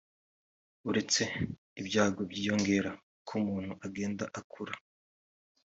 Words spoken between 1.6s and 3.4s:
ibyago byiyongera uko